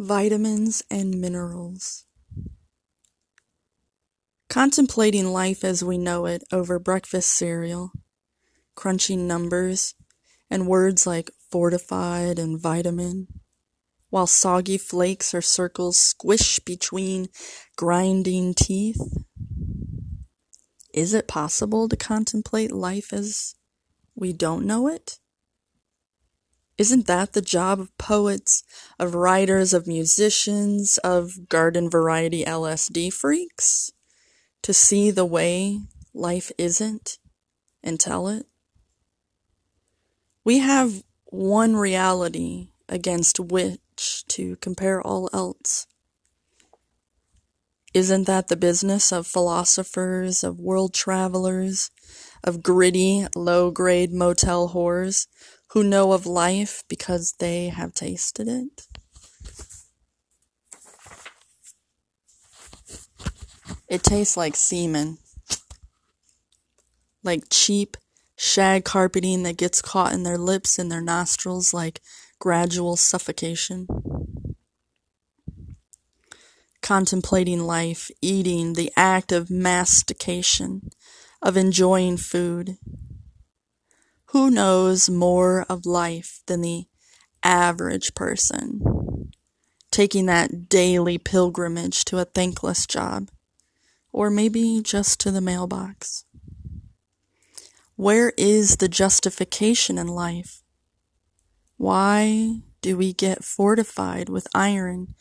Vitamins 0.00 0.80
and 0.92 1.20
minerals. 1.20 2.04
Contemplating 4.48 5.32
life 5.32 5.64
as 5.64 5.82
we 5.82 5.98
know 5.98 6.24
it 6.24 6.44
over 6.52 6.78
breakfast 6.78 7.36
cereal, 7.36 7.90
crunching 8.76 9.26
numbers 9.26 9.96
and 10.48 10.68
words 10.68 11.04
like 11.04 11.32
fortified 11.50 12.38
and 12.38 12.62
vitamin, 12.62 13.26
while 14.08 14.28
soggy 14.28 14.78
flakes 14.78 15.34
or 15.34 15.42
circles 15.42 15.96
squish 15.96 16.60
between 16.60 17.26
grinding 17.76 18.54
teeth. 18.54 19.00
Is 20.94 21.12
it 21.12 21.26
possible 21.26 21.88
to 21.88 21.96
contemplate 21.96 22.70
life 22.70 23.12
as 23.12 23.56
we 24.14 24.32
don't 24.32 24.64
know 24.64 24.86
it? 24.86 25.18
Isn't 26.78 27.08
that 27.08 27.32
the 27.32 27.42
job 27.42 27.80
of 27.80 27.98
poets, 27.98 28.62
of 29.00 29.16
writers, 29.16 29.74
of 29.74 29.88
musicians, 29.88 30.96
of 30.98 31.48
garden 31.48 31.90
variety 31.90 32.44
LSD 32.44 33.12
freaks? 33.12 33.90
To 34.62 34.72
see 34.72 35.10
the 35.10 35.24
way 35.24 35.80
life 36.14 36.52
isn't 36.56 37.18
and 37.82 37.98
tell 37.98 38.28
it? 38.28 38.46
We 40.44 40.58
have 40.58 41.02
one 41.26 41.76
reality 41.76 42.68
against 42.88 43.40
which 43.40 44.24
to 44.28 44.56
compare 44.56 45.02
all 45.02 45.28
else. 45.32 45.86
Isn't 47.98 48.28
that 48.28 48.46
the 48.46 48.54
business 48.54 49.10
of 49.10 49.26
philosophers, 49.26 50.44
of 50.44 50.60
world 50.60 50.94
travelers, 50.94 51.90
of 52.44 52.62
gritty, 52.62 53.26
low 53.34 53.72
grade 53.72 54.12
motel 54.12 54.68
whores 54.68 55.26
who 55.70 55.82
know 55.82 56.12
of 56.12 56.24
life 56.24 56.84
because 56.88 57.34
they 57.40 57.70
have 57.70 57.92
tasted 57.94 58.46
it? 58.46 58.86
It 63.88 64.04
tastes 64.04 64.36
like 64.36 64.54
semen. 64.54 65.18
Like 67.24 67.46
cheap 67.50 67.96
shag 68.36 68.84
carpeting 68.84 69.42
that 69.42 69.56
gets 69.56 69.82
caught 69.82 70.12
in 70.12 70.22
their 70.22 70.38
lips 70.38 70.78
and 70.78 70.88
their 70.88 71.02
nostrils 71.02 71.74
like 71.74 72.00
gradual 72.38 72.94
suffocation. 72.94 73.88
Contemplating 76.88 77.60
life, 77.60 78.10
eating, 78.22 78.72
the 78.72 78.90
act 78.96 79.30
of 79.30 79.50
mastication, 79.50 80.88
of 81.42 81.54
enjoying 81.54 82.16
food. 82.16 82.78
Who 84.28 84.50
knows 84.50 85.10
more 85.10 85.66
of 85.68 85.84
life 85.84 86.40
than 86.46 86.62
the 86.62 86.86
average 87.42 88.14
person? 88.14 89.30
Taking 89.90 90.24
that 90.26 90.70
daily 90.70 91.18
pilgrimage 91.18 92.06
to 92.06 92.20
a 92.20 92.24
thankless 92.24 92.86
job, 92.86 93.28
or 94.10 94.30
maybe 94.30 94.80
just 94.82 95.20
to 95.20 95.30
the 95.30 95.42
mailbox. 95.42 96.24
Where 97.96 98.32
is 98.38 98.78
the 98.78 98.88
justification 98.88 99.98
in 99.98 100.06
life? 100.06 100.62
Why 101.76 102.62
do 102.80 102.96
we 102.96 103.12
get 103.12 103.44
fortified 103.44 104.30
with 104.30 104.46
iron 104.54 105.14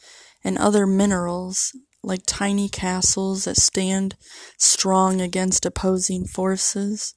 and 0.43 0.57
other 0.57 0.85
minerals 0.85 1.75
like 2.03 2.21
tiny 2.25 2.69
castles 2.69 3.45
that 3.45 3.57
stand 3.57 4.15
strong 4.57 5.19
against 5.19 5.65
opposing 5.65 6.25
forces, 6.25 7.13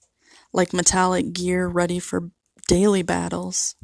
like 0.52 0.72
metallic 0.72 1.32
gear 1.32 1.68
ready 1.68 1.98
for 1.98 2.30
daily 2.66 3.02
battles? 3.02 3.76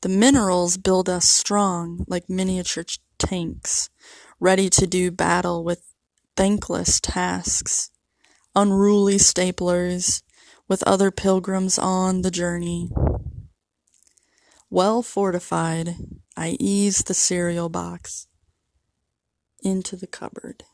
The 0.00 0.08
minerals 0.08 0.76
build 0.76 1.08
us 1.08 1.28
strong 1.28 2.04
like 2.08 2.28
miniature 2.28 2.84
tanks, 3.18 3.90
ready 4.40 4.70
to 4.70 4.86
do 4.86 5.10
battle 5.10 5.64
with 5.64 5.82
thankless 6.36 7.00
tasks, 7.00 7.90
unruly 8.54 9.16
staplers, 9.16 10.22
with 10.68 10.82
other 10.84 11.10
pilgrims 11.10 11.78
on 11.78 12.22
the 12.22 12.30
journey. 12.30 12.90
Well 14.70 15.02
fortified, 15.02 15.96
I 16.36 16.56
ease 16.60 16.98
the 16.98 17.14
cereal 17.14 17.68
box 17.68 18.28
into 19.62 19.96
the 19.96 20.06
cupboard. 20.06 20.64